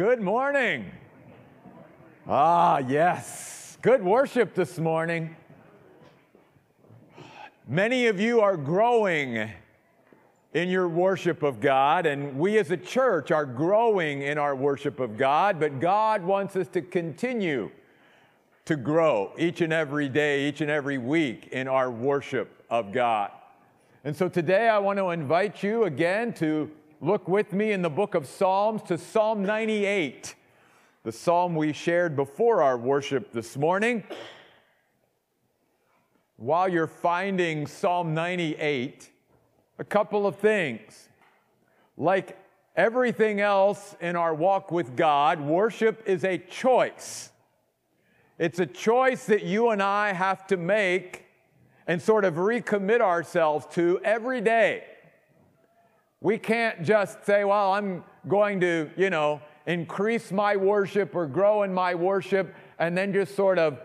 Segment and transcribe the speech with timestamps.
[0.00, 0.90] Good morning.
[2.26, 3.76] Ah, yes.
[3.82, 5.36] Good worship this morning.
[7.68, 9.50] Many of you are growing
[10.54, 15.00] in your worship of God, and we as a church are growing in our worship
[15.00, 17.70] of God, but God wants us to continue
[18.64, 23.32] to grow each and every day, each and every week in our worship of God.
[24.04, 26.70] And so today I want to invite you again to
[27.00, 30.34] look with me in the book of Psalms to Psalm 98,
[31.02, 34.04] the psalm we shared before our worship this morning.
[36.36, 39.10] While you're finding Psalm 98,
[39.78, 41.08] a couple of things.
[41.96, 42.38] Like
[42.76, 47.30] everything else in our walk with God, worship is a choice.
[48.38, 51.24] It's a choice that you and I have to make
[51.86, 54.84] and sort of recommit ourselves to every day.
[56.20, 61.62] We can't just say, well, I'm going to, you know, increase my worship or grow
[61.62, 63.78] in my worship and then just sort of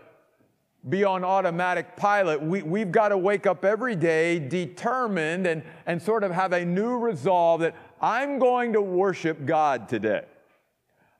[0.88, 2.42] be on automatic pilot.
[2.42, 6.64] We, we've got to wake up every day determined and, and sort of have a
[6.64, 10.24] new resolve that I'm going to worship God today.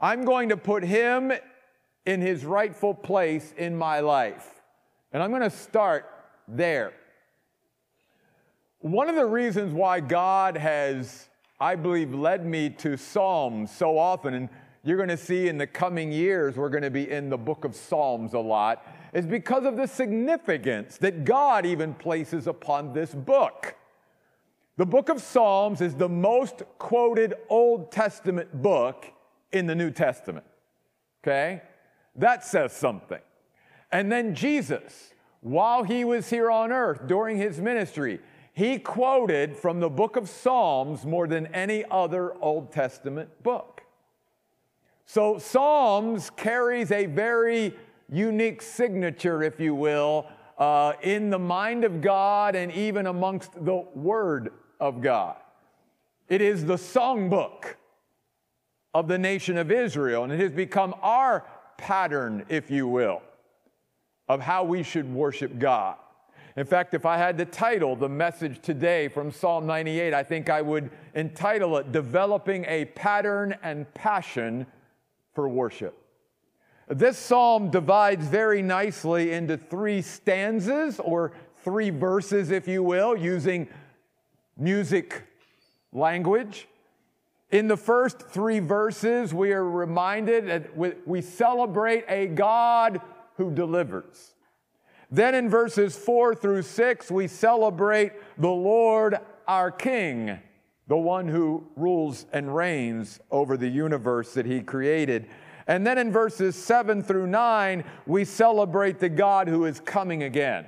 [0.00, 1.32] I'm going to put Him
[2.04, 4.62] in His rightful place in my life.
[5.12, 6.08] And I'm going to start
[6.46, 6.92] there.
[8.80, 14.34] One of the reasons why God has, I believe, led me to Psalms so often,
[14.34, 14.48] and
[14.84, 17.64] you're going to see in the coming years, we're going to be in the book
[17.64, 23.14] of Psalms a lot, is because of the significance that God even places upon this
[23.14, 23.76] book.
[24.76, 29.06] The book of Psalms is the most quoted Old Testament book
[29.52, 30.44] in the New Testament.
[31.24, 31.62] Okay?
[32.14, 33.20] That says something.
[33.90, 38.20] And then Jesus, while he was here on earth during his ministry,
[38.56, 43.82] he quoted from the book of Psalms more than any other Old Testament book.
[45.04, 47.74] So, Psalms carries a very
[48.10, 53.84] unique signature, if you will, uh, in the mind of God and even amongst the
[53.94, 55.36] Word of God.
[56.30, 57.74] It is the songbook
[58.94, 61.44] of the nation of Israel, and it has become our
[61.76, 63.20] pattern, if you will,
[64.28, 65.96] of how we should worship God.
[66.56, 70.48] In fact, if I had to title the message today from Psalm 98, I think
[70.48, 74.66] I would entitle it Developing a Pattern and Passion
[75.34, 75.94] for Worship.
[76.88, 83.68] This psalm divides very nicely into three stanzas or three verses, if you will, using
[84.56, 85.24] music
[85.92, 86.68] language.
[87.50, 93.02] In the first three verses, we are reminded that we celebrate a God
[93.36, 94.35] who delivers.
[95.10, 100.38] Then in verses four through six, we celebrate the Lord our King,
[100.88, 105.28] the one who rules and reigns over the universe that he created.
[105.68, 110.66] And then in verses seven through nine, we celebrate the God who is coming again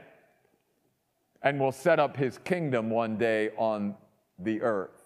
[1.43, 3.95] and will set up his kingdom one day on
[4.39, 5.05] the earth.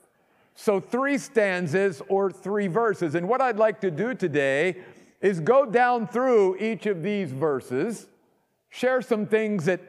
[0.55, 3.15] So, three stanzas or three verses.
[3.15, 4.77] And what I'd like to do today
[5.21, 8.09] is go down through each of these verses
[8.73, 9.81] share some things that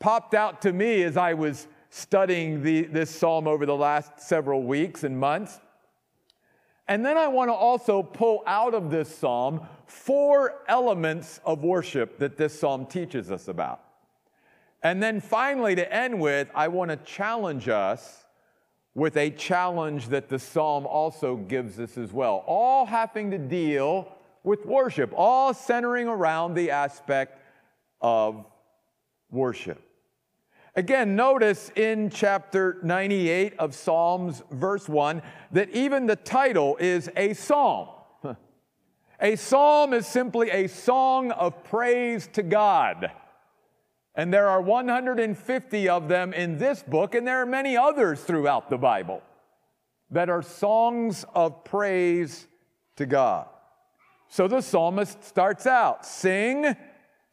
[0.00, 4.62] popped out to me as I was studying the, this psalm over the last several
[4.62, 5.60] weeks and months.
[6.88, 12.18] And then I want to also pull out of this psalm four elements of worship
[12.18, 13.82] that this psalm teaches us about.
[14.82, 18.24] And then finally, to end with, I want to challenge us
[18.94, 24.08] with a challenge that the psalm also gives us as well, all having to deal
[24.44, 27.38] with worship, all centering around the aspect
[28.02, 28.44] of
[29.30, 29.80] worship.
[30.74, 37.34] Again, notice in chapter 98 of Psalms, verse 1, that even the title is a
[37.34, 37.88] psalm.
[39.20, 43.12] A psalm is simply a song of praise to God.
[44.16, 48.68] And there are 150 of them in this book, and there are many others throughout
[48.68, 49.22] the Bible
[50.10, 52.48] that are songs of praise
[52.96, 53.46] to God.
[54.28, 56.74] So the psalmist starts out Sing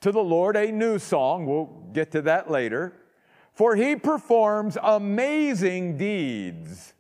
[0.01, 1.46] to the Lord a new song.
[1.46, 2.94] We'll get to that later.
[3.54, 6.94] For he performs amazing deeds.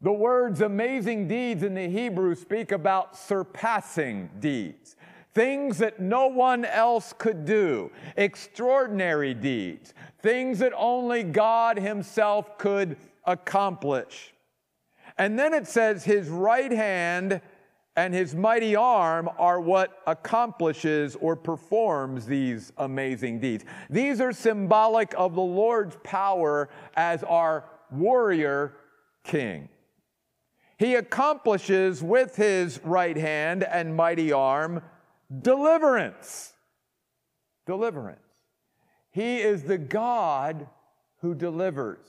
[0.00, 4.96] The words amazing deeds in the Hebrew speak about surpassing deeds.
[5.34, 7.90] Things that no one else could do.
[8.16, 9.92] Extraordinary deeds.
[10.20, 14.32] Things that only God himself could accomplish.
[15.18, 17.40] And then it says his right hand
[17.96, 23.64] and his mighty arm are what accomplishes or performs these amazing deeds.
[23.88, 28.74] These are symbolic of the Lord's power as our warrior
[29.22, 29.68] king.
[30.76, 34.82] he accomplishes with his right hand and mighty arm
[35.40, 36.52] deliverance.
[37.64, 38.18] Deliverance.
[39.12, 40.66] He is the God
[41.20, 42.06] who delivers.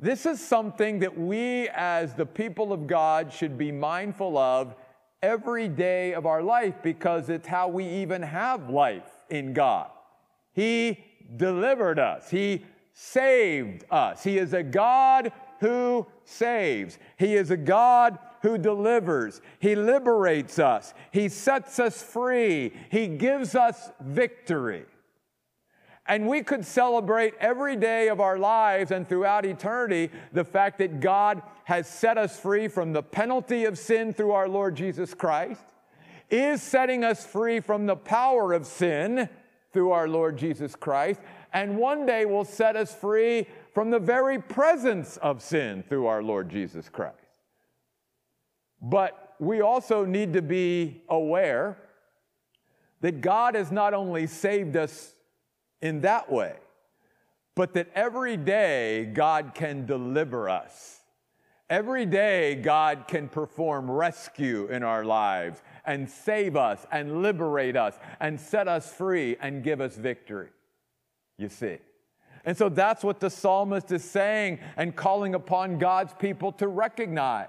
[0.00, 4.74] This is something that we, as the people of God, should be mindful of
[5.22, 9.90] every day of our life because it's how we even have life in God.
[10.52, 11.04] He
[11.36, 14.24] delivered us, He saved us.
[14.24, 19.40] He is a God who saves, He is a God who delivers.
[19.58, 24.84] He liberates us, He sets us free, He gives us victory.
[26.08, 31.00] And we could celebrate every day of our lives and throughout eternity the fact that
[31.00, 35.60] God has set us free from the penalty of sin through our Lord Jesus Christ,
[36.30, 39.28] is setting us free from the power of sin
[39.72, 41.20] through our Lord Jesus Christ,
[41.52, 46.22] and one day will set us free from the very presence of sin through our
[46.22, 47.16] Lord Jesus Christ.
[48.80, 51.78] But we also need to be aware
[53.00, 55.16] that God has not only saved us
[55.82, 56.54] in that way,
[57.56, 60.95] but that every day God can deliver us.
[61.68, 67.98] Every day God can perform rescue in our lives and save us and liberate us
[68.20, 70.50] and set us free and give us victory.
[71.38, 71.78] You see.
[72.44, 77.48] And so that's what the psalmist is saying and calling upon God's people to recognize.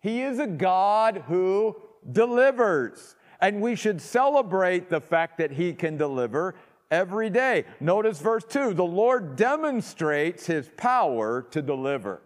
[0.00, 1.76] He is a God who
[2.10, 3.14] delivers.
[3.42, 6.54] And we should celebrate the fact that he can deliver
[6.90, 7.66] every day.
[7.78, 12.22] Notice verse 2 the Lord demonstrates his power to deliver.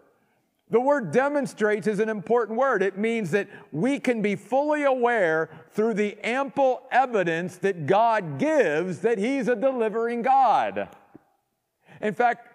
[0.71, 2.81] The word demonstrates is an important word.
[2.81, 8.99] It means that we can be fully aware through the ample evidence that God gives
[8.99, 10.89] that He's a delivering God.
[12.01, 12.47] In fact,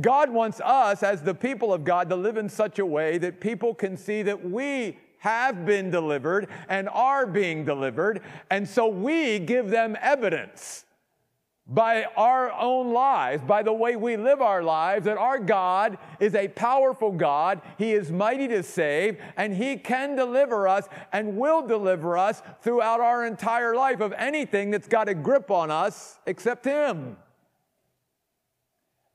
[0.00, 3.40] God wants us, as the people of God, to live in such a way that
[3.40, 8.22] people can see that we have been delivered and are being delivered.
[8.50, 10.84] And so we give them evidence
[11.70, 16.34] by our own lives, by the way we live our lives, that our God is
[16.34, 17.62] a powerful God.
[17.78, 23.00] He is mighty to save, and He can deliver us and will deliver us throughout
[23.00, 27.16] our entire life of anything that's got a grip on us except Him.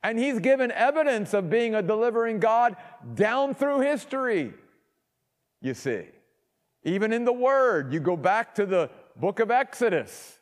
[0.01, 2.77] And He's given evidence of being a delivering God
[3.15, 4.53] down through history
[5.65, 6.03] you see.
[6.83, 10.34] Even in the Word, you go back to the book of Exodus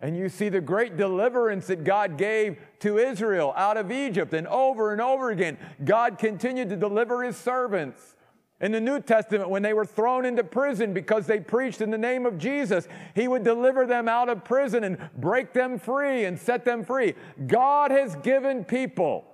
[0.00, 4.34] and you see the great deliverance that God gave to Israel out of Egypt.
[4.34, 8.14] And over and over again, God continued to deliver his servants.
[8.60, 11.98] In the New Testament, when they were thrown into prison because they preached in the
[11.98, 16.38] name of Jesus, He would deliver them out of prison and break them free and
[16.38, 17.14] set them free.
[17.46, 19.26] God has given people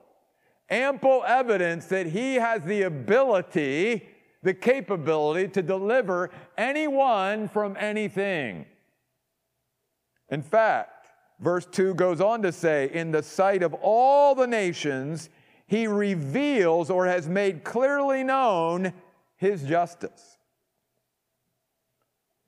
[0.69, 4.09] ample evidence that He has the ability
[4.43, 8.67] the capability to deliver anyone from anything.
[10.33, 11.09] In fact,
[11.41, 15.29] verse 2 goes on to say, In the sight of all the nations,
[15.67, 18.95] he reveals or has made clearly known
[19.37, 20.39] his justice.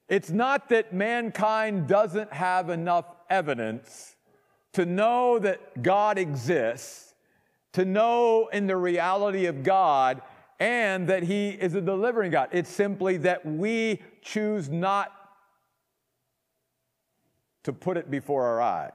[0.08, 4.16] It's not that mankind doesn't have enough evidence
[4.72, 7.14] to know that God exists,
[7.74, 10.22] to know in the reality of God
[10.58, 12.48] and that He is a delivering God.
[12.52, 15.12] It's simply that we choose not
[17.64, 18.92] to put it before our eyes.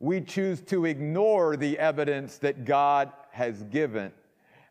[0.00, 4.12] We choose to ignore the evidence that God has given.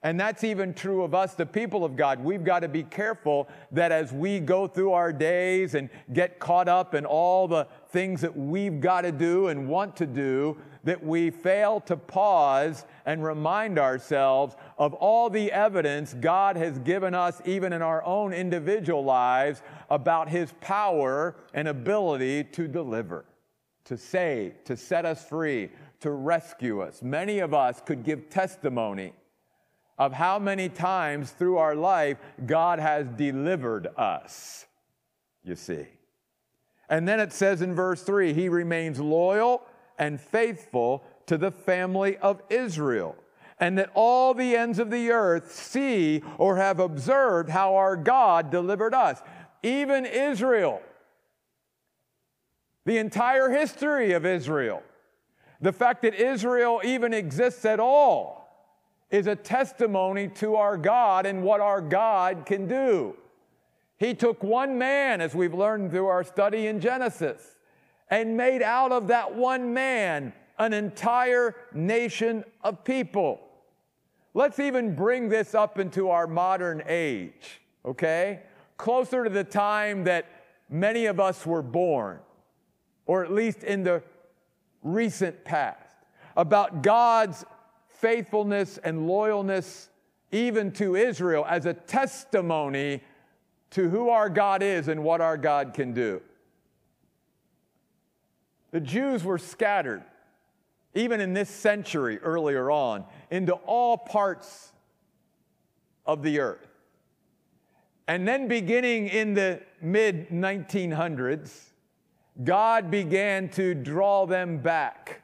[0.04, 2.24] And that's even true of us, the people of God.
[2.24, 6.68] We've got to be careful that as we go through our days and get caught
[6.68, 11.04] up in all the things that we've got to do and want to do, that
[11.04, 17.42] we fail to pause and remind ourselves of all the evidence God has given us,
[17.44, 23.26] even in our own individual lives, about His power and ability to deliver,
[23.86, 25.70] to save, to set us free,
[26.02, 27.02] to rescue us.
[27.02, 29.14] Many of us could give testimony
[29.98, 34.66] of how many times through our life God has delivered us,
[35.44, 35.88] you see.
[36.90, 39.64] And then it says in verse 3 He remains loyal
[39.98, 43.16] and faithful to the family of Israel,
[43.60, 48.52] and that all the ends of the earth see or have observed how our God
[48.52, 49.22] delivered us.
[49.68, 50.82] Even Israel,
[52.86, 54.82] the entire history of Israel,
[55.60, 58.48] the fact that Israel even exists at all
[59.10, 63.18] is a testimony to our God and what our God can do.
[63.98, 67.58] He took one man, as we've learned through our study in Genesis,
[68.10, 73.42] and made out of that one man an entire nation of people.
[74.34, 78.44] Let's even bring this up into our modern age, okay?
[78.78, 80.26] Closer to the time that
[80.70, 82.20] many of us were born,
[83.06, 84.04] or at least in the
[84.84, 85.96] recent past,
[86.36, 87.44] about God's
[87.90, 89.90] faithfulness and loyalness
[90.32, 93.02] even to Israel as a testimony
[93.72, 96.22] to who our God is and what our God can do.
[98.72, 100.04] The Jews were scattered,
[100.94, 104.72] even in this century earlier on, into all parts
[106.06, 106.67] of the earth.
[108.08, 111.72] And then, beginning in the mid 1900s,
[112.44, 115.24] God began to draw them back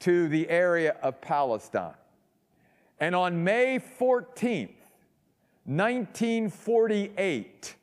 [0.00, 1.94] to the area of Palestine.
[2.98, 4.70] And on May 14th,
[5.64, 7.76] 1948,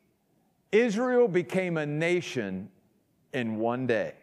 [0.72, 2.70] Israel became a nation
[3.34, 4.14] in one day.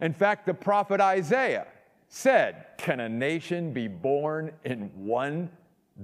[0.00, 1.66] In fact, the prophet Isaiah
[2.08, 5.50] said, Can a nation be born in one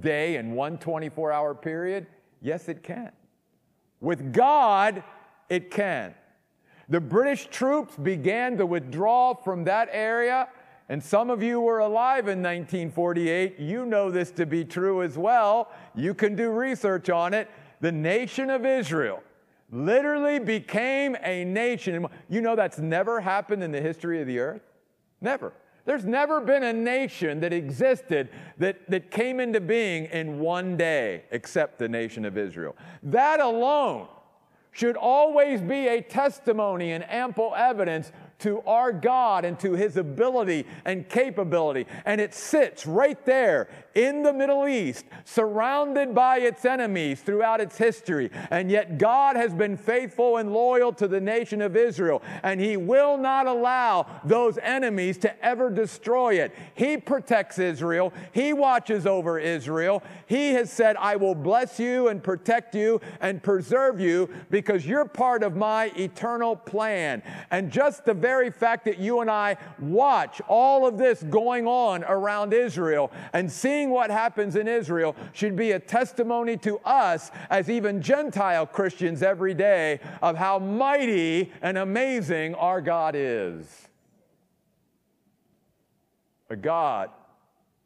[0.01, 2.07] day, in one 24 hour period?
[2.41, 3.13] Yes, it can.
[4.01, 5.03] With God,
[5.49, 6.15] it can.
[6.89, 10.49] The British troops began to withdraw from that area
[10.89, 13.59] and some of you were alive in 1948.
[13.59, 15.71] You know this to be true as well.
[15.95, 17.51] You can do research on it.
[17.81, 19.23] The nation of Israel
[19.71, 22.07] literally became a nation.
[22.31, 24.63] You know that's never happened in the history of the earth?
[25.21, 25.53] Never.
[25.89, 28.29] There's never been a nation that existed
[28.59, 32.77] that, that came into being in one day except the nation of Israel.
[33.05, 34.07] That alone
[34.71, 40.67] should always be a testimony and ample evidence to our God and to his ability
[40.85, 41.87] and capability.
[42.05, 47.77] And it sits right there in the Middle East, surrounded by its enemies throughout its
[47.77, 48.31] history.
[48.51, 52.77] And yet God has been faithful and loyal to the nation of Israel, and he
[52.77, 56.55] will not allow those enemies to ever destroy it.
[56.77, 60.03] He protects Israel, he watches over Israel.
[60.27, 65.07] He has said, I will bless you and protect you and preserve you because you're
[65.07, 67.23] part of my eternal plan.
[67.51, 72.05] And just the very fact that you and I watch all of this going on
[72.05, 77.69] around Israel and seeing what happens in Israel should be a testimony to us as
[77.71, 83.89] even Gentile Christians every day of how mighty and amazing our God is.
[86.51, 87.11] A God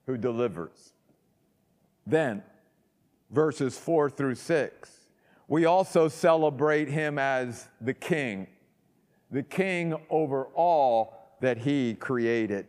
[0.07, 0.93] who delivers.
[2.07, 2.43] Then,
[3.31, 4.91] verses 4 through 6,
[5.49, 8.47] we also celebrate him as the king
[9.33, 12.67] the king over all that he created.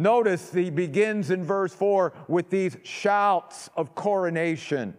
[0.00, 4.94] Notice he begins in verse 4 with these shouts of coronation.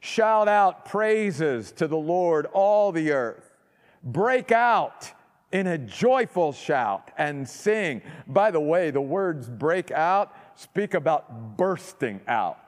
[0.00, 3.54] Shout out praises to the Lord, all the earth.
[4.02, 5.12] Break out
[5.52, 8.00] in a joyful shout and sing.
[8.26, 12.58] By the way, the words break out speak about bursting out.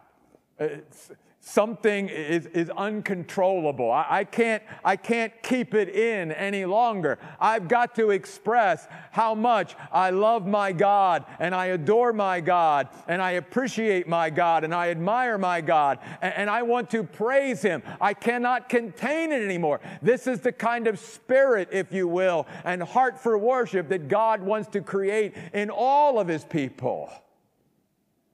[0.59, 1.11] It's,
[1.45, 3.91] something is, is uncontrollable.
[3.91, 7.19] I, I, can't, I can't keep it in any longer.
[7.41, 12.89] I've got to express how much I love my God and I adore my God
[13.09, 17.03] and I appreciate my God and I admire my God and, and I want to
[17.03, 17.83] praise Him.
[18.01, 19.81] I cannot contain it anymore.
[20.01, 24.41] This is the kind of spirit, if you will, and heart for worship that God
[24.41, 27.13] wants to create in all of His people.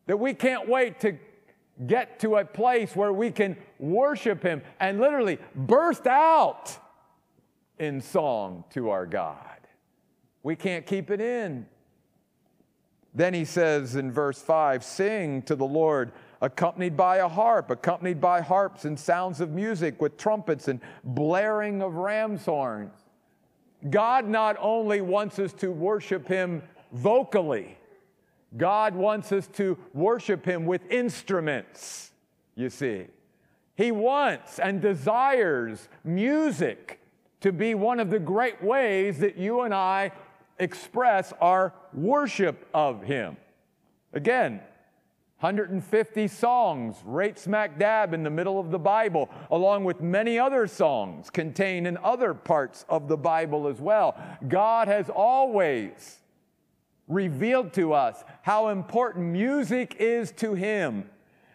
[0.06, 1.16] That we can't wait to
[1.86, 6.76] get to a place where we can worship Him and literally burst out
[7.78, 9.58] in song to our God.
[10.42, 11.66] We can't keep it in.
[13.14, 18.20] Then he says in verse 5 Sing to the Lord, accompanied by a harp, accompanied
[18.20, 22.94] by harps and sounds of music with trumpets and blaring of ram's horns.
[23.90, 27.76] God not only wants us to worship Him vocally,
[28.56, 32.12] God wants us to worship Him with instruments,
[32.54, 33.06] you see.
[33.76, 37.00] He wants and desires music
[37.40, 40.12] to be one of the great ways that you and I
[40.58, 43.36] express our worship of Him.
[44.12, 44.60] Again,
[45.40, 50.66] 150 songs right smack dab in the middle of the Bible, along with many other
[50.66, 54.20] songs contained in other parts of the Bible as well.
[54.48, 56.18] God has always
[57.08, 61.08] revealed to us how important music is to him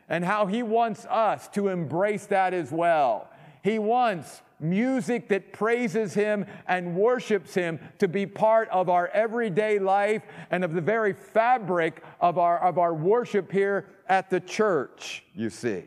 [0.09, 3.29] and how he wants us to embrace that as well.
[3.63, 9.79] He wants music that praises him and worships him to be part of our everyday
[9.79, 15.23] life and of the very fabric of our, of our worship here at the church,
[15.33, 15.83] you see.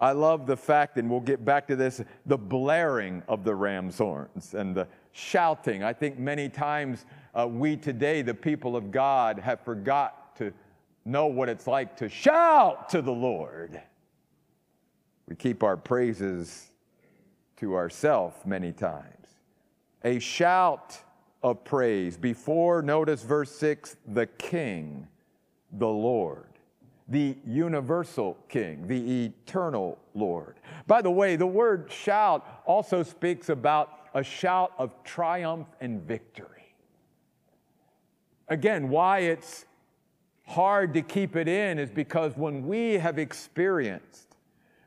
[0.00, 3.98] I love the fact, and we'll get back to this, the blaring of the ram's
[3.98, 5.84] horns and the shouting.
[5.84, 10.52] I think many times uh, we today, the people of God, have forgot to
[11.04, 13.80] know what it's like to shout to the Lord.
[15.28, 16.70] We keep our praises
[17.56, 19.26] to ourselves many times.
[20.04, 20.98] A shout
[21.42, 25.06] of praise before, notice verse 6, the King,
[25.72, 26.48] the Lord,
[27.08, 30.56] the universal King, the eternal Lord.
[30.86, 36.63] By the way, the word shout also speaks about a shout of triumph and victory.
[38.48, 39.64] Again, why it's
[40.46, 44.36] hard to keep it in is because when we have experienced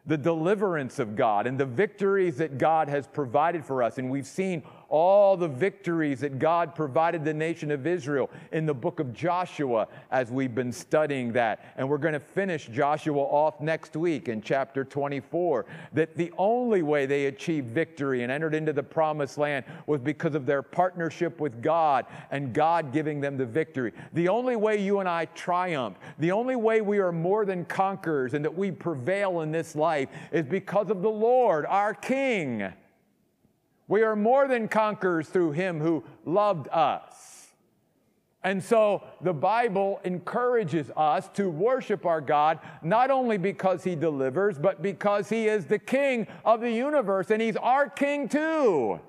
[0.06, 4.28] the deliverance of God and the victories that God has provided for us, and we've
[4.28, 9.14] seen all the victories that God provided the nation of Israel in the book of
[9.14, 11.74] Joshua as we've been studying that.
[11.78, 15.66] And we're going to finish Joshua off next week in chapter 24.
[15.94, 20.36] That the only way they achieved victory and entered into the promised land was because
[20.36, 23.94] of their partnership with God and God giving them the victory.
[24.14, 28.34] The only way you and I triumph, the only way we are more than conquerors
[28.34, 32.72] and that we prevail in this life is because of the Lord, our King.
[33.88, 37.38] We are more than conquerors through him who loved us.
[38.44, 44.58] And so the Bible encourages us to worship our God not only because he delivers,
[44.58, 49.00] but because he is the king of the universe and he's our king too.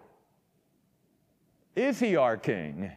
[1.76, 2.90] Is he our king?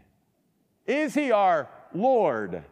[0.87, 2.63] Is he our Lord?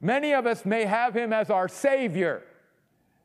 [0.00, 2.42] Many of us may have him as our Savior.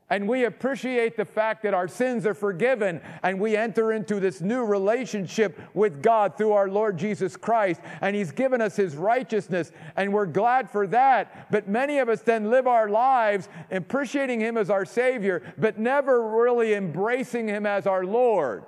[0.09, 4.39] And we appreciate the fact that our sins are forgiven and we enter into this
[4.39, 7.81] new relationship with God through our Lord Jesus Christ.
[8.01, 11.49] And He's given us His righteousness and we're glad for that.
[11.49, 16.29] But many of us then live our lives appreciating Him as our Savior, but never
[16.29, 18.63] really embracing Him as our Lord.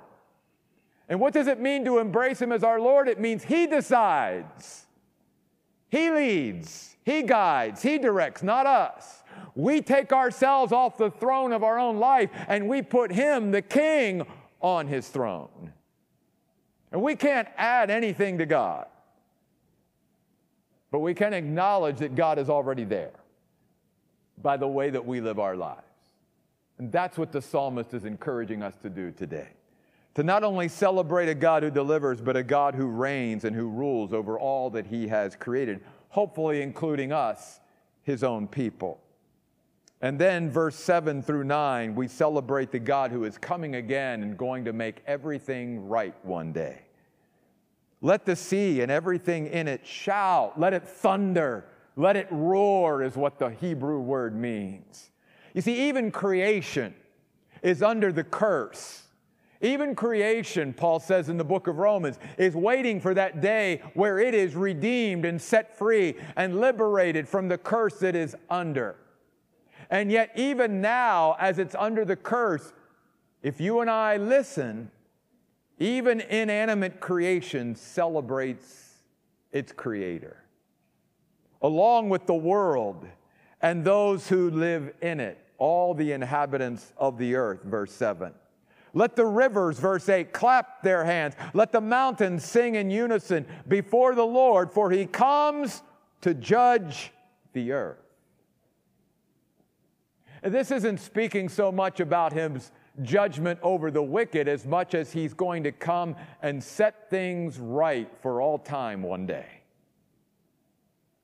[1.08, 3.08] And what does it mean to embrace Him as our Lord?
[3.08, 4.86] It means He decides,
[5.88, 9.17] He leads, He guides, He directs, not us.
[9.58, 13.60] We take ourselves off the throne of our own life and we put Him, the
[13.60, 14.24] King,
[14.60, 15.72] on His throne.
[16.92, 18.86] And we can't add anything to God.
[20.92, 23.10] But we can acknowledge that God is already there
[24.40, 25.82] by the way that we live our lives.
[26.78, 29.48] And that's what the psalmist is encouraging us to do today.
[30.14, 33.68] To not only celebrate a God who delivers, but a God who reigns and who
[33.68, 37.58] rules over all that he has created, hopefully including us,
[38.04, 39.00] his own people.
[40.00, 44.36] And then, verse 7 through 9, we celebrate the God who is coming again and
[44.36, 46.82] going to make everything right one day.
[48.00, 51.64] Let the sea and everything in it shout, let it thunder,
[51.96, 55.10] let it roar, is what the Hebrew word means.
[55.52, 56.94] You see, even creation
[57.60, 59.02] is under the curse.
[59.60, 64.20] Even creation, Paul says in the book of Romans, is waiting for that day where
[64.20, 68.94] it is redeemed and set free and liberated from the curse that is under.
[69.90, 72.72] And yet, even now, as it's under the curse,
[73.42, 74.90] if you and I listen,
[75.78, 78.94] even inanimate creation celebrates
[79.52, 80.44] its creator,
[81.62, 83.06] along with the world
[83.62, 88.32] and those who live in it, all the inhabitants of the earth, verse 7.
[88.94, 91.34] Let the rivers, verse 8, clap their hands.
[91.54, 95.82] Let the mountains sing in unison before the Lord, for he comes
[96.22, 97.12] to judge
[97.52, 98.07] the earth.
[100.42, 102.70] This isn't speaking so much about his
[103.02, 108.10] judgment over the wicked as much as he's going to come and set things right
[108.20, 109.46] for all time one day.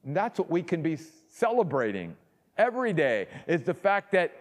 [0.05, 0.99] And that's what we can be
[1.31, 2.17] celebrating
[2.57, 4.33] every day is the fact that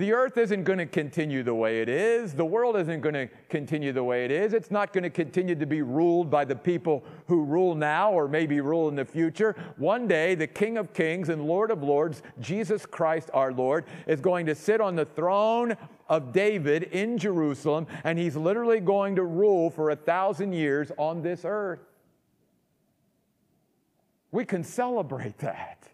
[0.00, 2.32] the earth isn't going to continue the way it is.
[2.32, 4.54] The world isn't going to continue the way it is.
[4.54, 8.26] It's not going to continue to be ruled by the people who rule now or
[8.26, 9.54] maybe rule in the future.
[9.76, 14.22] One day, the King of Kings and Lord of Lords, Jesus Christ our Lord, is
[14.22, 15.76] going to sit on the throne
[16.08, 21.20] of David in Jerusalem, and he's literally going to rule for a thousand years on
[21.20, 21.80] this earth.
[24.32, 25.90] We can celebrate that.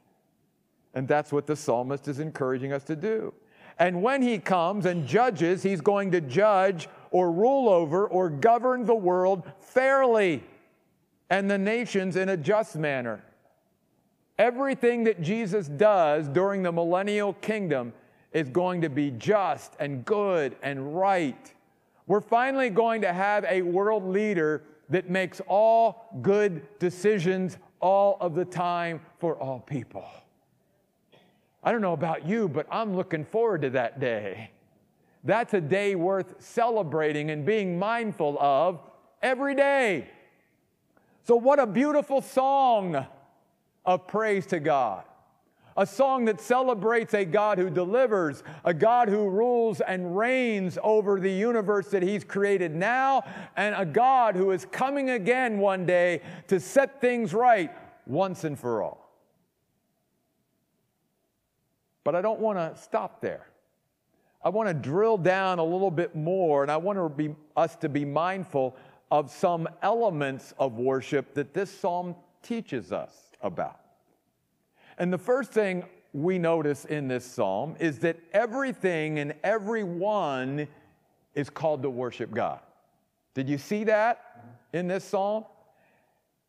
[0.94, 3.34] And that's what the psalmist is encouraging us to do.
[3.78, 8.84] And when he comes and judges, he's going to judge or rule over or govern
[8.84, 10.42] the world fairly
[11.28, 13.22] and the nations in a just manner.
[14.38, 17.92] Everything that Jesus does during the millennial kingdom
[18.32, 21.54] is going to be just and good and right.
[22.06, 28.34] We're finally going to have a world leader that makes all good decisions all of
[28.34, 30.04] the time for all people.
[31.66, 34.52] I don't know about you, but I'm looking forward to that day.
[35.24, 38.78] That's a day worth celebrating and being mindful of
[39.20, 40.08] every day.
[41.24, 43.04] So, what a beautiful song
[43.84, 45.02] of praise to God.
[45.76, 51.20] a song that celebrates a God who delivers, a God who rules and reigns over
[51.20, 53.24] the universe that He's created now,
[53.56, 57.72] and a God who is coming again one day to set things right
[58.06, 59.05] once and for all.
[62.06, 63.48] But I don't want to stop there.
[64.40, 67.20] I want to drill down a little bit more, and I want
[67.56, 68.76] us to be mindful
[69.10, 72.14] of some elements of worship that this psalm
[72.44, 73.80] teaches us about.
[74.98, 80.68] And the first thing we notice in this psalm is that everything and everyone
[81.34, 82.60] is called to worship God.
[83.34, 85.44] Did you see that in this psalm?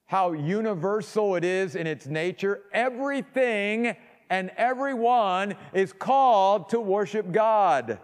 [0.06, 2.62] How universal it is in its nature.
[2.72, 3.96] Everything
[4.30, 8.00] and everyone is called to worship God.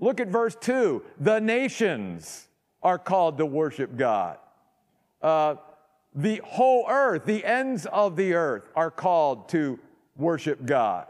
[0.00, 1.02] Look at verse 2.
[1.20, 2.48] The nations
[2.82, 4.38] are called to worship God.
[5.20, 5.56] Uh,
[6.14, 9.78] the whole earth, the ends of the earth, are called to
[10.16, 11.06] worship God.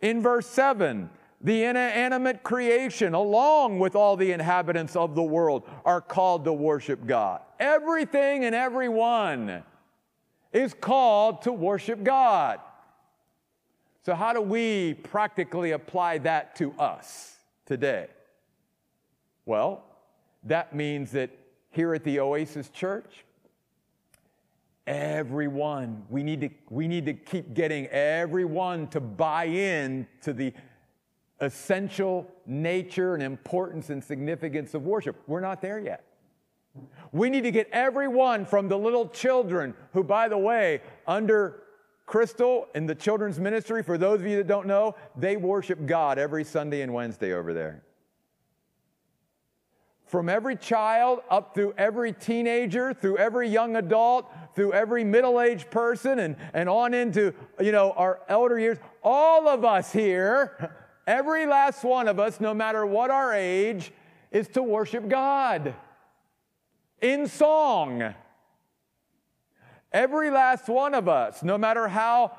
[0.00, 6.00] In verse 7, the inanimate creation, along with all the inhabitants of the world, are
[6.00, 7.42] called to worship God.
[7.60, 9.62] Everything and everyone
[10.52, 12.60] is called to worship God.
[14.08, 18.06] So, how do we practically apply that to us today?
[19.44, 19.84] Well,
[20.44, 21.28] that means that
[21.72, 23.26] here at the Oasis Church,
[24.86, 30.54] everyone, we need to, we need to keep getting everyone to buy in to the
[31.42, 35.16] essential nature and importance and significance of worship.
[35.26, 36.02] We're not there yet.
[37.12, 41.64] We need to get everyone from the little children who, by the way, under
[42.08, 46.18] Crystal in the children's ministry, for those of you that don't know, they worship God
[46.18, 47.84] every Sunday and Wednesday over there
[50.08, 56.18] from every child up through every teenager, through every young adult, through every middle-aged person,
[56.18, 60.74] and, and on into you know our elder years, all of us here,
[61.06, 63.92] every last one of us, no matter what our age,
[64.30, 65.74] is to worship God
[67.00, 68.14] in song.
[69.92, 72.32] Every last one of us, no matter how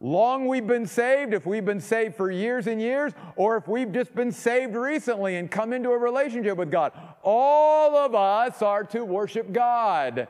[0.00, 3.92] long we've been saved, if we've been saved for years and years, or if we've
[3.92, 6.92] just been saved recently and come into a relationship with God.
[7.22, 10.28] All of us are to worship God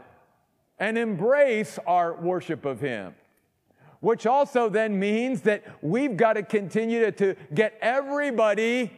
[0.78, 3.14] and embrace our worship of Him.
[4.00, 8.92] Which also then means that we've got to continue to, to get everybody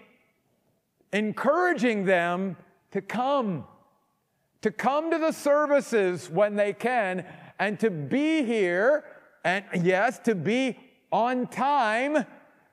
[1.12, 2.56] encouraging them
[2.90, 3.64] to come,
[4.60, 7.24] to come to the services when they can,
[7.60, 9.04] and to be here
[9.44, 10.76] and yes, to be
[11.12, 12.24] on time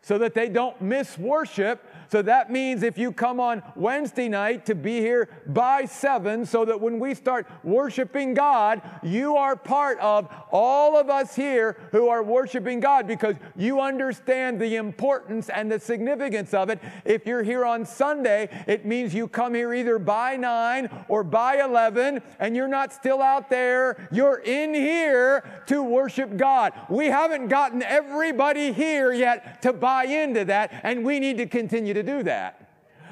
[0.01, 4.65] so that they don't miss worship so that means if you come on Wednesday night
[4.67, 9.99] to be here by seven, so that when we start worshiping God, you are part
[9.99, 15.71] of all of us here who are worshiping God because you understand the importance and
[15.71, 16.79] the significance of it.
[17.05, 21.63] If you're here on Sunday, it means you come here either by nine or by
[21.63, 24.07] 11, and you're not still out there.
[24.11, 26.73] You're in here to worship God.
[26.89, 31.93] We haven't gotten everybody here yet to buy into that, and we need to continue
[31.97, 32.69] to do that.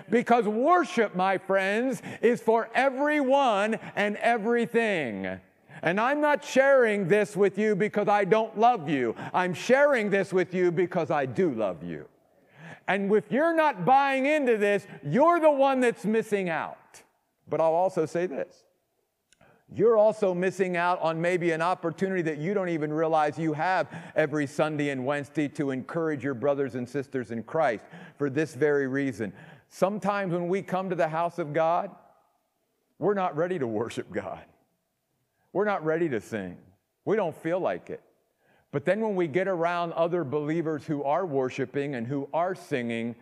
[0.09, 5.39] Because worship, my friends, is for everyone and everything.
[5.81, 9.15] And I'm not sharing this with you because I don't love you.
[9.33, 12.07] I'm sharing this with you because I do love you.
[12.87, 17.01] And if you're not buying into this, you're the one that's missing out.
[17.49, 18.64] But I'll also say this
[19.73, 23.87] you're also missing out on maybe an opportunity that you don't even realize you have
[24.15, 27.85] every Sunday and Wednesday to encourage your brothers and sisters in Christ
[28.17, 29.33] for this very reason.
[29.69, 31.89] Sometimes when we come to the house of God,
[32.99, 34.43] we're not ready to worship God.
[35.51, 36.57] We're not ready to sing.
[37.03, 38.01] We don't feel like it.
[38.71, 43.15] But then when we get around other believers who are worshiping and who are singing,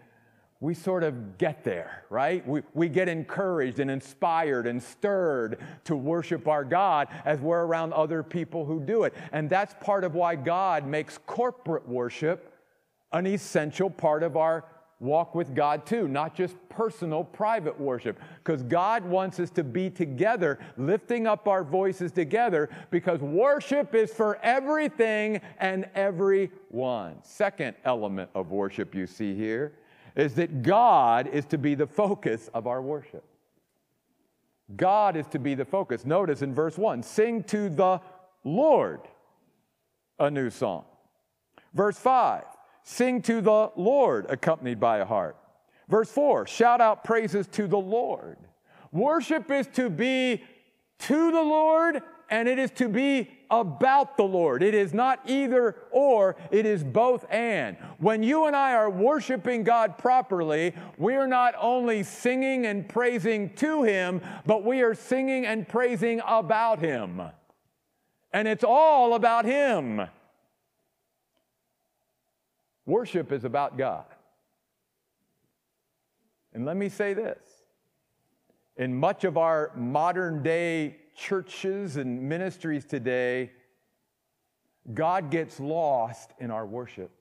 [0.64, 2.48] we sort of get there, right?
[2.48, 7.92] We, we get encouraged and inspired and stirred to worship our God as we're around
[7.92, 9.14] other people who do it.
[9.34, 12.54] And that's part of why God makes corporate worship
[13.12, 14.64] an essential part of our
[15.02, 18.18] walk with God too, not just personal, private worship.
[18.42, 24.14] Because God wants us to be together, lifting up our voices together, because worship is
[24.14, 27.16] for everything and everyone.
[27.22, 29.74] Second element of worship you see here
[30.16, 33.24] is that God is to be the focus of our worship.
[34.76, 36.06] God is to be the focus.
[36.06, 38.02] Notice in verse 1 sing to the
[38.44, 39.02] Lord
[40.20, 40.86] a new song.
[41.74, 42.44] Verse 5
[42.84, 45.38] sing to the Lord accompanied by a harp.
[45.90, 48.38] Verse 4 shout out praises to the Lord.
[48.92, 50.44] Worship is to be
[51.00, 53.30] to the Lord and it is to be
[53.62, 54.64] about the Lord.
[54.64, 57.78] It is not either or, it is both and.
[58.00, 63.54] When you and I are worshiping God properly, we are not only singing and praising
[63.56, 67.22] to Him, but we are singing and praising about Him.
[68.32, 70.02] And it's all about Him.
[72.86, 74.06] Worship is about God.
[76.54, 77.40] And let me say this
[78.76, 83.52] in much of our modern day churches and ministries today,
[84.94, 87.12] God gets lost in our worship.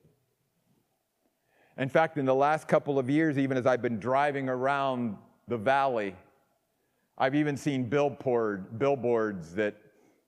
[1.77, 5.57] In fact, in the last couple of years, even as I've been driving around the
[5.57, 6.15] valley,
[7.17, 9.75] I've even seen billboard, billboards that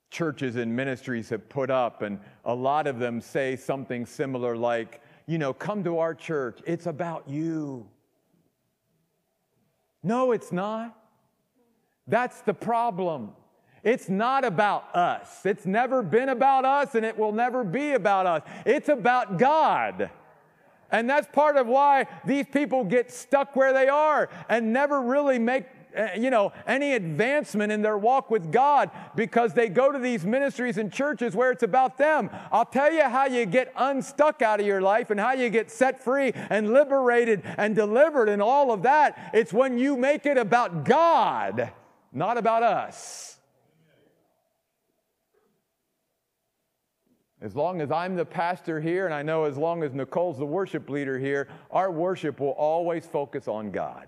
[0.10, 5.01] churches and ministries have put up, and a lot of them say something similar like,
[5.28, 7.88] you know, come to our church, it's about you.
[10.04, 10.95] No, it's not.
[12.08, 13.34] That's the problem.
[13.86, 15.45] It's not about us.
[15.45, 18.41] It's never been about us and it will never be about us.
[18.65, 20.10] It's about God.
[20.91, 25.38] And that's part of why these people get stuck where they are and never really
[25.38, 30.00] make eh, you know any advancement in their walk with God because they go to
[30.00, 32.32] these ministries and churches where it's about them.
[32.52, 35.69] I'll tell you how you get unstuck out of your life and how you get
[35.69, 39.30] set free and liberated and delivered and all of that.
[39.32, 41.71] It's when you make it about God,
[42.12, 43.35] not about us.
[47.45, 50.45] As long as I'm the pastor here, and I know as long as Nicole's the
[50.47, 54.08] worship leader here, our worship will always focus on God.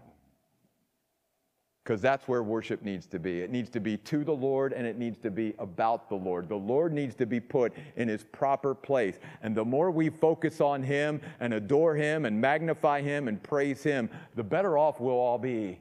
[1.84, 3.42] Because that's where worship needs to be.
[3.42, 6.50] It needs to be to the Lord and it needs to be about the Lord.
[6.50, 9.20] The Lord needs to be put in his proper place.
[9.44, 13.84] And the more we focus on him and adore him and magnify him and praise
[13.84, 15.80] him, the better off we'll all be.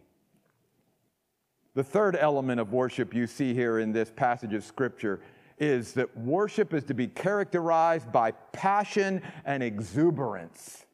[1.72, 5.20] The third element of worship you see here in this passage of Scripture
[5.58, 10.84] is that worship is to be characterized by passion and exuberance.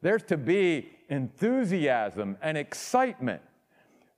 [0.00, 3.42] There's to be enthusiasm and excitement.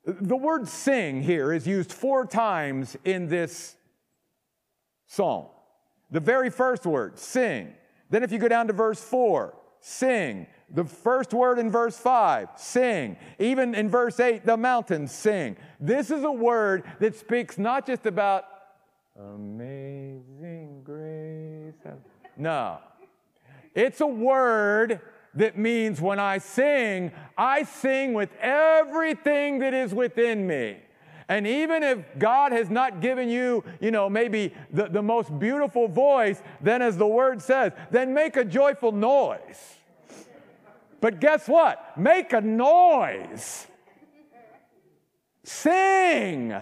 [0.07, 3.77] The word sing here is used four times in this
[5.07, 5.47] psalm.
[6.11, 7.73] The very first word, sing.
[8.11, 10.47] Then, if you go down to verse four, sing.
[10.71, 13.17] The first word in verse 5, sing.
[13.39, 15.57] Even in verse 8, the mountains sing.
[15.79, 18.45] This is a word that speaks not just about
[19.19, 21.95] Amazing grace.
[22.37, 22.79] No.
[23.75, 25.01] It's a word
[25.35, 30.79] that means when I sing, I sing with everything that is within me.
[31.29, 35.89] And even if God has not given you, you know, maybe the, the most beautiful
[35.89, 39.79] voice, then as the word says, then make a joyful noise.
[41.01, 41.97] But guess what?
[41.97, 43.67] Make a noise.
[45.45, 46.55] Sing.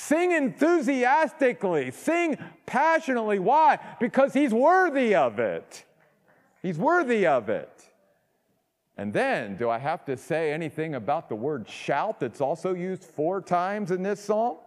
[0.00, 3.40] Sing enthusiastically, sing passionately.
[3.40, 3.80] Why?
[3.98, 5.84] Because he's worthy of it.
[6.62, 7.82] He's worthy of it.
[8.96, 13.02] And then, do I have to say anything about the word shout that's also used
[13.02, 14.58] four times in this psalm?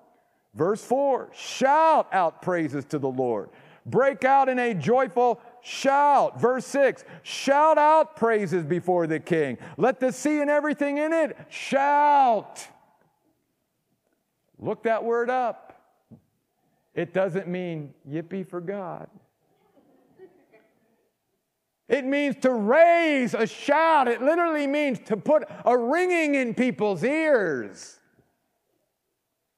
[0.54, 3.52] Verse 4 Shout out praises to the Lord.
[3.86, 6.42] Break out in a joyful shout.
[6.42, 9.58] Verse 6 Shout out praises before the king.
[9.78, 12.68] Let the sea and everything in it shout.
[14.62, 15.82] Look that word up.
[16.94, 19.08] It doesn't mean yippee for God.
[21.90, 24.08] It means to raise a shout.
[24.08, 28.00] It literally means to put a ringing in people's ears.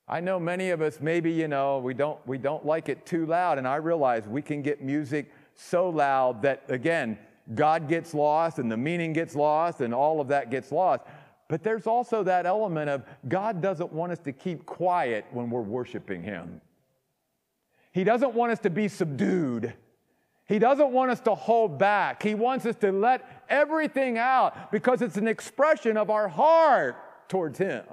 [0.07, 3.25] I know many of us maybe, you know, we don't we don't like it too
[3.25, 7.19] loud and I realize we can get music so loud that again,
[7.53, 11.03] God gets lost and the meaning gets lost and all of that gets lost.
[11.53, 15.61] But there's also that element of God doesn't want us to keep quiet when we're
[15.61, 16.61] worshiping Him.
[17.91, 19.71] He doesn't want us to be subdued.
[20.47, 22.23] He doesn't want us to hold back.
[22.23, 26.95] He wants us to let everything out because it's an expression of our heart
[27.29, 27.85] towards Him.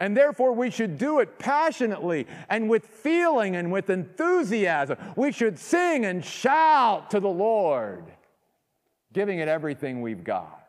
[0.00, 4.96] And therefore, we should do it passionately and with feeling and with enthusiasm.
[5.16, 8.06] We should sing and shout to the Lord,
[9.12, 10.62] giving it everything we've got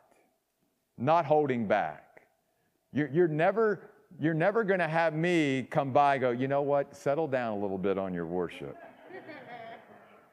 [0.98, 2.22] not holding back.
[2.92, 3.80] You're, you're never,
[4.20, 7.60] you're never going to have me come by go, you know what, settle down a
[7.60, 8.76] little bit on your worship.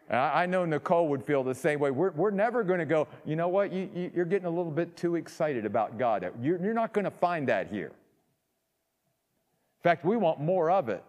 [0.10, 1.90] I know Nicole would feel the same way.
[1.90, 4.72] We're, we're never going to go, you know what, you, you, are getting a little
[4.72, 6.32] bit too excited about God.
[6.42, 7.88] You're, you're not going to find that here.
[7.88, 11.04] In fact, we want more of it.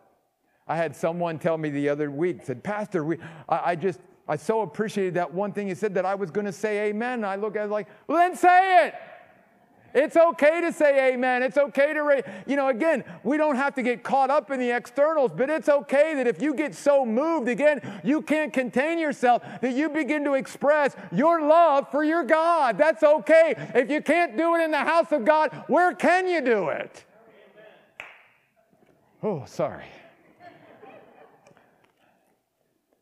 [0.67, 4.37] I had someone tell me the other week, said, Pastor, we, I, I just, I
[4.37, 7.23] so appreciated that one thing you said that I was going to say amen.
[7.23, 8.95] I look at it like, well, then say it.
[9.97, 11.43] It's okay to say amen.
[11.43, 14.71] It's okay to, you know, again, we don't have to get caught up in the
[14.71, 19.43] externals, but it's okay that if you get so moved again, you can't contain yourself,
[19.63, 22.77] that you begin to express your love for your God.
[22.77, 23.55] That's okay.
[23.75, 27.07] If you can't do it in the house of God, where can you do it?
[29.23, 29.87] Oh, sorry.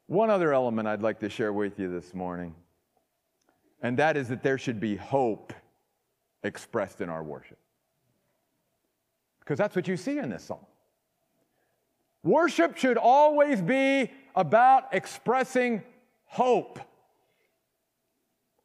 [0.07, 2.55] One other element I'd like to share with you this morning,
[3.83, 5.53] and that is that there should be hope
[6.45, 7.59] expressed in our worship.
[9.41, 10.65] Because that's what you see in this song.
[12.23, 15.83] Worship should always be about expressing
[16.25, 16.79] hope.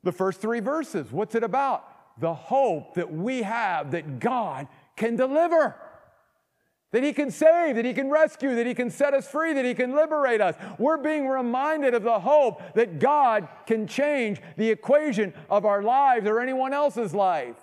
[0.04, 1.86] The first three verses, what's it about?
[2.20, 5.76] The hope that we have that God can deliver
[6.92, 9.66] that He can save, that He can rescue, that He can set us free, that
[9.66, 10.56] He can liberate us.
[10.78, 16.28] We're being reminded of the hope that God can change the equation of our lives
[16.28, 17.58] or anyone else's life.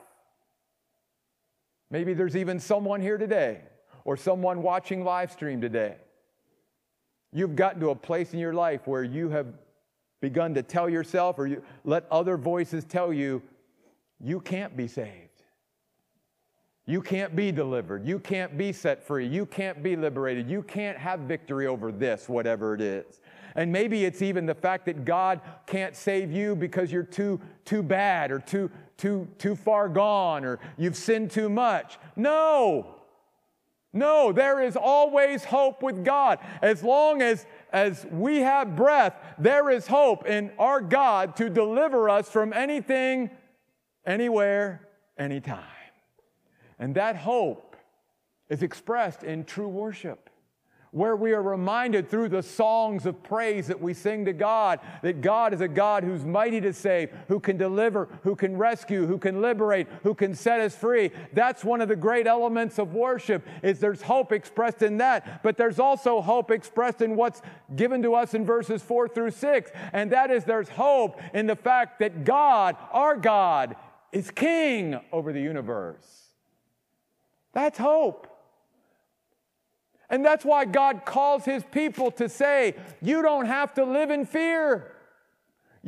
[1.91, 3.61] Maybe there's even someone here today
[4.05, 5.97] or someone watching live stream today.
[7.33, 9.47] You've gotten to a place in your life where you have
[10.21, 13.43] begun to tell yourself or you let other voices tell you
[14.21, 15.27] you can't be saved.
[16.87, 18.07] You can't be delivered.
[18.07, 19.27] You can't be set free.
[19.27, 20.49] You can't be liberated.
[20.49, 23.21] You can't have victory over this, whatever it is.
[23.57, 27.83] And maybe it's even the fact that God can't save you because you're too, too
[27.83, 31.99] bad or too, too, too far gone or you've sinned too much.
[32.15, 32.97] No.
[33.95, 36.39] No, there is always hope with God.
[36.61, 42.11] As long as, as we have breath, there is hope in our God to deliver
[42.11, 43.31] us from anything,
[44.05, 44.87] anywhere,
[45.19, 45.65] anytime.
[46.79, 47.75] And that hope
[48.51, 50.29] is expressed in true worship,
[50.97, 55.21] where we are reminded through the songs of praise that we sing to God that
[55.21, 59.19] God is a God who's mighty to save, who can deliver, who can rescue, who
[59.19, 61.11] can liberate, who can set us free.
[61.35, 65.59] That's one of the great elements of worship is there's hope expressed in that, but
[65.59, 67.43] there's also hope expressed in what's
[67.77, 71.57] given to us in verses 4 through 6, and that is there's hope in the
[71.57, 73.77] fact that God, our God,
[74.13, 76.31] is king over the universe.
[77.53, 78.36] That's hope.
[80.11, 84.25] And that's why God calls his people to say, You don't have to live in
[84.25, 84.93] fear.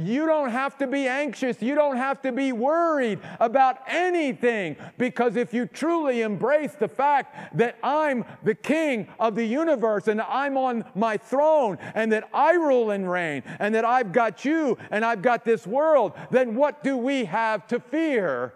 [0.01, 1.61] You don't have to be anxious.
[1.61, 7.59] You don't have to be worried about anything because if you truly embrace the fact
[7.59, 12.53] that I'm the king of the universe and I'm on my throne and that I
[12.53, 16.85] rule and reign and that I've got you and I've got this world, then what
[16.85, 18.55] do we have to fear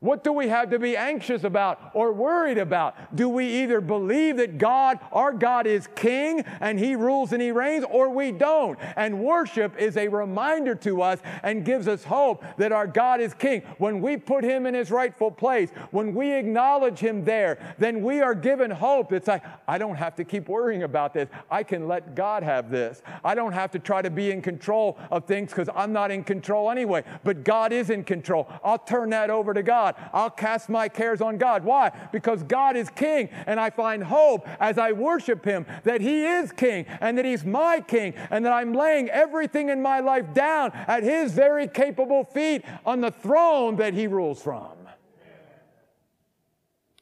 [0.00, 3.14] what do we have to be anxious about or worried about?
[3.14, 7.50] Do we either believe that God, our God, is king and he rules and he
[7.50, 8.78] reigns, or we don't?
[8.96, 13.34] And worship is a reminder to us and gives us hope that our God is
[13.34, 13.60] king.
[13.76, 18.22] When we put him in his rightful place, when we acknowledge him there, then we
[18.22, 19.12] are given hope.
[19.12, 21.28] It's like, I don't have to keep worrying about this.
[21.50, 23.02] I can let God have this.
[23.22, 26.24] I don't have to try to be in control of things because I'm not in
[26.24, 28.48] control anyway, but God is in control.
[28.64, 29.89] I'll turn that over to God.
[29.92, 30.10] God.
[30.12, 31.64] I'll cast my cares on God.
[31.64, 31.90] Why?
[32.12, 36.52] Because God is king, and I find hope as I worship him that he is
[36.52, 40.72] king and that he's my king, and that I'm laying everything in my life down
[40.72, 44.72] at his very capable feet on the throne that he rules from.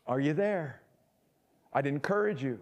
[0.06, 0.80] Are you there?
[1.72, 2.60] I'd encourage you.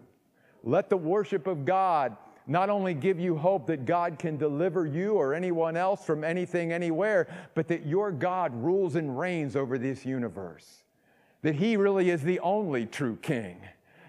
[0.63, 5.13] Let the worship of God not only give you hope that God can deliver you
[5.13, 10.05] or anyone else from anything, anywhere, but that your God rules and reigns over this
[10.05, 10.83] universe.
[11.41, 13.61] That He really is the only true King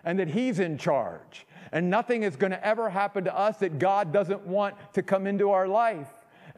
[0.04, 1.46] and that He's in charge.
[1.72, 5.26] And nothing is going to ever happen to us that God doesn't want to come
[5.26, 6.08] into our life.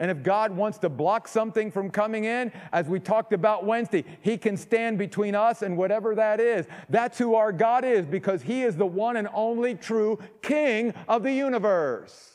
[0.01, 4.03] And if God wants to block something from coming in, as we talked about Wednesday,
[4.21, 6.65] He can stand between us and whatever that is.
[6.89, 11.21] That's who our God is because He is the one and only true King of
[11.21, 12.31] the universe.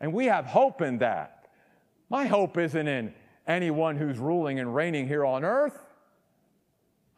[0.00, 1.48] And we have hope in that.
[2.10, 3.12] My hope isn't in
[3.44, 5.84] anyone who's ruling and reigning here on earth.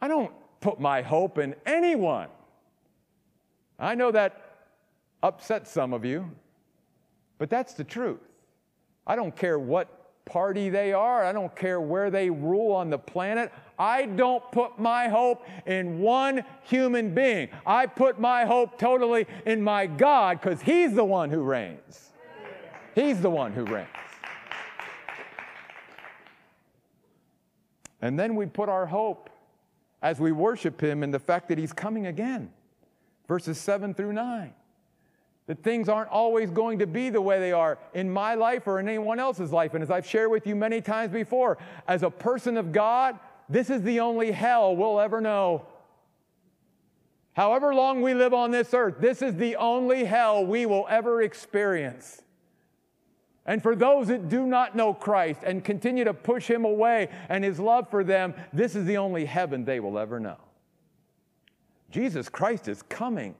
[0.01, 2.29] I don't put my hope in anyone.
[3.77, 4.55] I know that
[5.21, 6.31] upsets some of you,
[7.37, 8.32] but that's the truth.
[9.05, 12.97] I don't care what party they are, I don't care where they rule on the
[12.97, 13.51] planet.
[13.77, 17.49] I don't put my hope in one human being.
[17.65, 22.11] I put my hope totally in my God because He's the one who reigns.
[22.95, 23.87] He's the one who reigns.
[28.01, 29.29] And then we put our hope
[30.01, 32.51] as we worship Him in the fact that He's coming again.
[33.27, 34.53] Verses 7 through 9.
[35.47, 38.79] That things aren't always going to be the way they are in my life or
[38.79, 39.73] in anyone else's life.
[39.73, 43.19] And as I've shared with you many times before, as a person of God,
[43.49, 45.65] this is the only hell we'll ever know.
[47.33, 51.21] However long we live on this earth, this is the only hell we will ever
[51.21, 52.21] experience.
[53.45, 57.43] And for those that do not know Christ and continue to push him away and
[57.43, 60.37] his love for them, this is the only heaven they will ever know.
[61.89, 63.35] Jesus Christ is coming.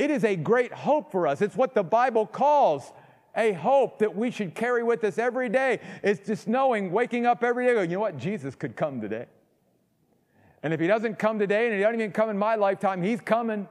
[0.00, 1.42] It is a great hope for us.
[1.42, 2.90] It's what the Bible calls
[3.36, 5.78] a hope that we should carry with us every day.
[6.02, 8.16] It's just knowing, waking up every day, going, you know what?
[8.16, 9.26] Jesus could come today.
[10.62, 13.20] And if he doesn't come today and he doesn't even come in my lifetime, he's
[13.20, 13.68] coming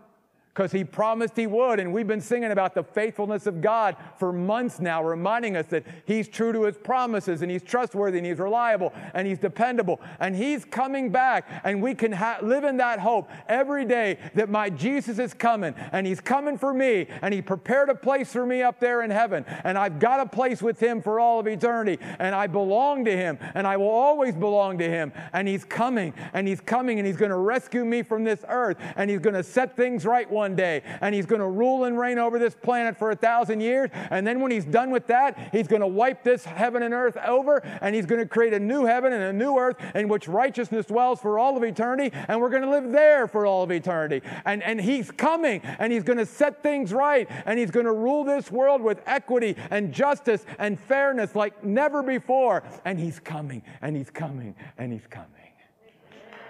[0.54, 1.80] because he promised he would.
[1.80, 5.86] And we've been singing about the faithfulness of God for months now, reminding us that
[6.06, 10.02] he's true to his promises and he's trustworthy and he's reliable and he's dependable.
[10.20, 11.47] And he's coming back.
[11.64, 15.76] And we can ha- live in that hope every day that my Jesus is coming
[15.91, 19.12] and he's coming for me and he prepared a place for me up there in
[19.12, 19.45] heaven.
[19.64, 22.00] And I've got a place with him for all of eternity.
[22.20, 25.14] And I belong to him and I will always belong to him.
[25.32, 28.78] And he's coming and he's coming and he's going to rescue me from this earth
[28.95, 32.00] and he's going to set things right one day, and he's going to rule and
[32.00, 33.90] reign over this planet for a thousand years.
[34.10, 37.18] And then when he's done with that, he's going to wipe this heaven and earth
[37.18, 40.30] over, and he's going to create a new heaven and a new earth in which
[40.30, 43.72] righteousness dwells for all of eternity, and we're going to live there for all of
[43.72, 44.22] eternity.
[44.46, 47.92] And, and he's coming, and he's going to set things right, and he's going to
[47.92, 52.64] rule this world with equity and justice and fairness like never before.
[52.86, 55.28] And he's coming, and he's coming, and he's coming.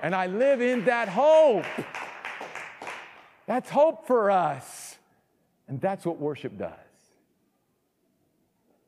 [0.02, 1.66] And I live in that hope.
[3.50, 5.00] That's hope for us.
[5.68, 6.72] And that's what worship does.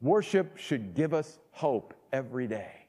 [0.02, 2.86] Worship should give us hope every day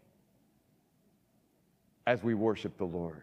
[2.07, 3.23] as we worship the Lord.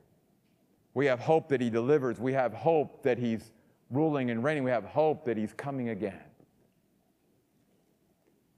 [0.95, 2.20] We have hope that He delivers.
[2.20, 3.52] We have hope that He's
[3.91, 4.64] ruling and reigning.
[4.64, 6.20] We have hope that He's coming again.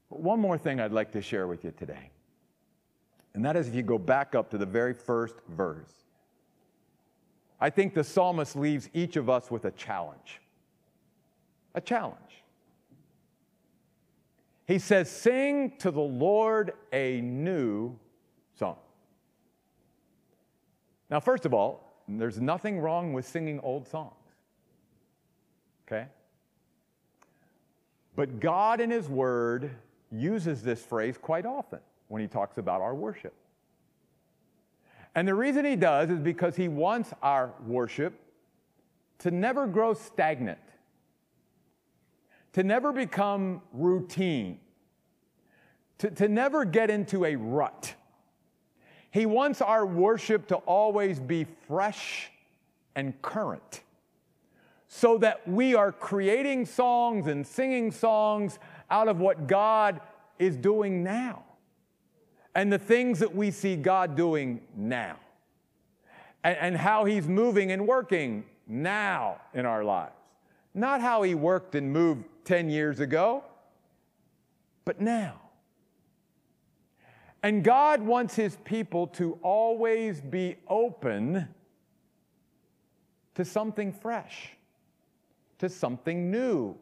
[0.08, 2.08] But one more thing I'd like to share with you today,
[3.34, 5.92] and that is if you go back up to the very first verse.
[7.62, 10.40] I think the psalmist leaves each of us with a challenge.
[11.76, 12.42] A challenge.
[14.66, 17.96] He says, Sing to the Lord a new
[18.58, 18.78] song.
[21.08, 24.16] Now, first of all, there's nothing wrong with singing old songs.
[25.86, 26.08] Okay?
[28.16, 29.70] But God in His Word
[30.10, 33.34] uses this phrase quite often when He talks about our worship.
[35.14, 38.14] And the reason he does is because he wants our worship
[39.18, 40.58] to never grow stagnant,
[42.54, 44.58] to never become routine,
[45.98, 47.94] to, to never get into a rut.
[49.10, 52.30] He wants our worship to always be fresh
[52.94, 53.82] and current
[54.88, 58.58] so that we are creating songs and singing songs
[58.90, 60.00] out of what God
[60.38, 61.44] is doing now
[62.54, 65.16] and the things that we see God doing now
[66.44, 70.12] and, and how He's moving and working now in our lives.
[70.74, 73.44] Not how He worked and moved 10 years ago,
[74.84, 75.40] but now.
[77.42, 81.48] And God wants His people to always be open
[83.34, 84.50] to something fresh,
[85.58, 86.76] to something new,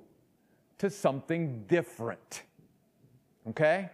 [0.79, 2.43] to something different.
[3.49, 3.91] Okay?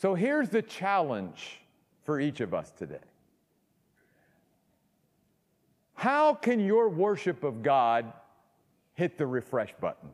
[0.00, 1.60] So here's the challenge
[2.04, 3.04] for each of us today.
[5.92, 8.10] How can your worship of God
[8.94, 10.08] hit the refresh button?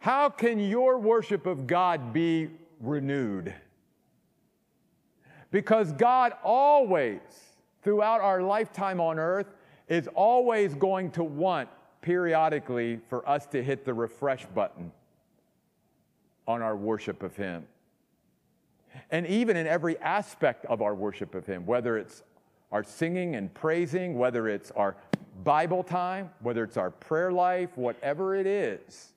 [0.00, 2.50] How can your worship of God be
[2.80, 3.54] renewed?
[5.52, 7.20] Because God always,
[7.84, 9.54] throughout our lifetime on earth,
[9.86, 11.68] is always going to want
[12.00, 14.90] periodically for us to hit the refresh button
[16.46, 17.64] on our worship of Him.
[19.10, 22.22] And even in every aspect of our worship of Him, whether it's
[22.72, 24.96] our singing and praising, whether it's our
[25.42, 29.12] Bible time, whether it's our prayer life, whatever it is,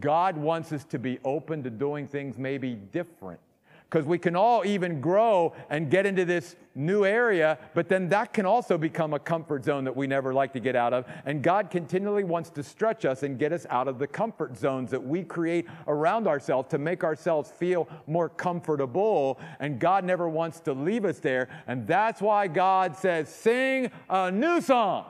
[0.00, 3.40] God wants us to be open to doing things maybe different
[3.88, 8.32] because we can all even grow and get into this new area, but then that
[8.32, 11.06] can also become a comfort zone that we never like to get out of.
[11.24, 14.90] And God continually wants to stretch us and get us out of the comfort zones
[14.90, 19.38] that we create around ourselves to make ourselves feel more comfortable.
[19.60, 21.48] And God never wants to leave us there.
[21.68, 25.06] And that's why God says, sing a new song.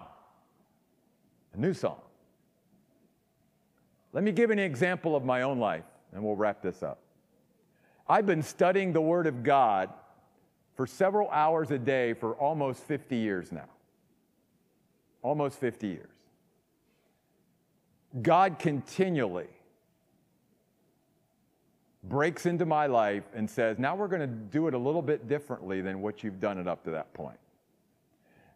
[1.54, 2.00] A new song.
[4.12, 7.00] Let me give an example of my own life, and we'll wrap this up.
[8.08, 9.90] I've been studying the Word of God
[10.74, 13.68] for several hours a day for almost 50 years now.
[15.22, 16.10] Almost 50 years.
[18.20, 19.48] God continually
[22.02, 25.26] breaks into my life and says, Now we're going to do it a little bit
[25.26, 27.38] differently than what you've done it up to that point.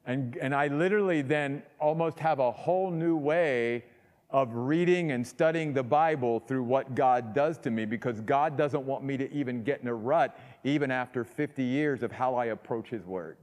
[0.04, 3.84] And, and I literally then almost have a whole new way
[4.30, 8.84] of reading and studying the Bible through what God does to me because God doesn't
[8.84, 12.46] want me to even get in a rut, even after 50 years of how I
[12.46, 13.38] approach His Word.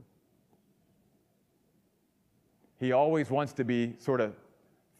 [2.78, 4.34] He always wants to be sort of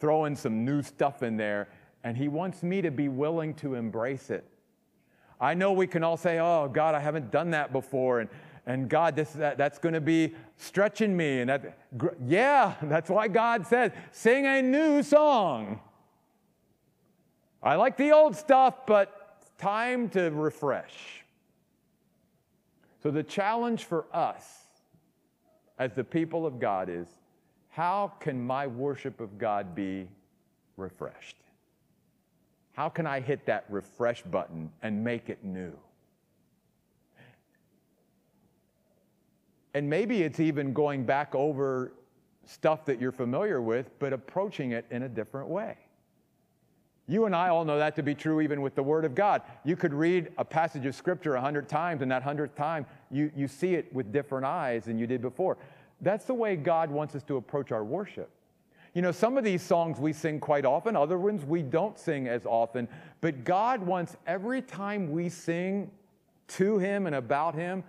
[0.00, 1.68] throwing some new stuff in there,
[2.02, 4.44] and He wants me to be willing to embrace it.
[5.40, 8.20] I know we can all say, Oh, God, I haven't done that before.
[8.20, 8.30] And,
[8.66, 11.40] and God, this, that, that's going to be stretching me.
[11.40, 11.78] And that,
[12.26, 15.80] yeah, that's why God says, sing a new song.
[17.62, 21.24] I like the old stuff, but it's time to refresh.
[23.02, 24.44] So the challenge for us
[25.78, 27.06] as the people of God is
[27.68, 30.08] how can my worship of God be
[30.76, 31.36] refreshed?
[32.72, 35.72] How can I hit that refresh button and make it new?
[39.76, 41.92] And maybe it's even going back over
[42.46, 45.76] stuff that you're familiar with, but approaching it in a different way.
[47.06, 49.42] You and I all know that to be true even with the Word of God.
[49.64, 53.30] You could read a passage of Scripture a hundred times, and that hundredth time, you,
[53.36, 55.58] you see it with different eyes than you did before.
[56.00, 58.30] That's the way God wants us to approach our worship.
[58.94, 62.28] You know, some of these songs we sing quite often, other ones we don't sing
[62.28, 62.88] as often,
[63.20, 65.90] but God wants every time we sing
[66.48, 67.84] to Him and about Him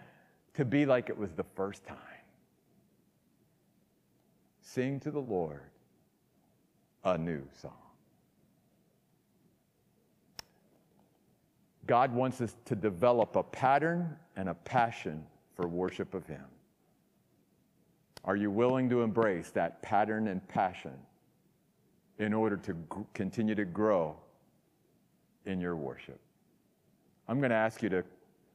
[0.58, 1.98] to be like it was the first time.
[4.60, 5.70] Sing to the Lord
[7.04, 7.74] a new song.
[11.86, 15.24] God wants us to develop a pattern and a passion
[15.56, 16.44] for worship of Him.
[18.26, 20.98] Are you willing to embrace that pattern and passion
[22.18, 22.76] in order to
[23.14, 24.16] continue to grow
[25.46, 26.20] in your worship?
[27.28, 28.04] I'm going to ask you to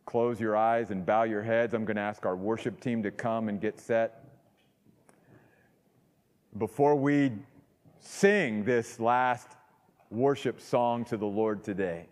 [0.04, 1.74] close your eyes and bow your heads.
[1.74, 4.24] I'm going to ask our worship team to come and get set.
[6.58, 7.32] Before we
[8.00, 9.48] sing this last
[10.10, 12.06] worship song to the Lord today,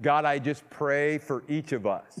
[0.00, 2.20] God, I just pray for each of us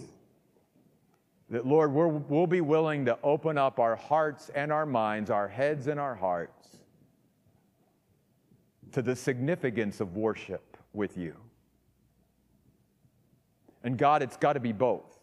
[1.50, 5.48] that, Lord, we will be willing to open up our hearts and our minds, our
[5.48, 6.78] heads and our hearts
[8.92, 11.34] to the significance of worship with you.
[13.84, 15.18] And God, it's got to be both.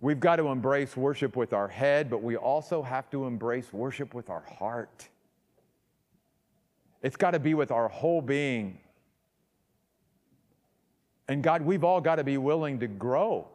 [0.00, 4.14] We've got to embrace worship with our head, but we also have to embrace worship
[4.14, 5.08] with our heart.
[7.02, 8.78] It's got to be with our whole being.
[11.28, 13.48] And God, we've all got to be willing to grow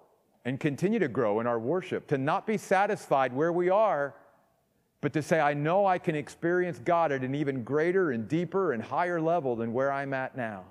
[0.45, 4.13] and continue to grow in our worship, to not be satisfied where we are,
[5.01, 8.73] but to say, I know I can experience God at an even greater and deeper
[8.73, 10.63] and higher level than where I'm at now.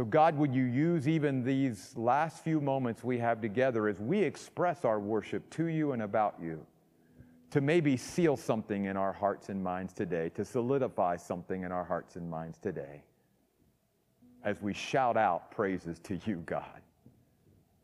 [0.00, 4.22] So, God, would you use even these last few moments we have together as we
[4.22, 6.64] express our worship to you and about you
[7.50, 11.84] to maybe seal something in our hearts and minds today, to solidify something in our
[11.84, 13.02] hearts and minds today
[14.42, 16.80] as we shout out praises to you, God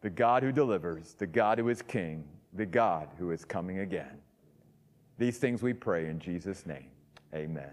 [0.01, 4.23] the God who delivers, the God who is king, the God who is coming again.
[5.19, 6.89] These things we pray in Jesus' name.
[7.35, 7.73] Amen.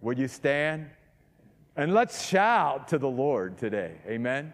[0.00, 0.88] Would you stand?
[1.76, 3.96] And let's shout to the Lord today.
[4.06, 4.52] Amen.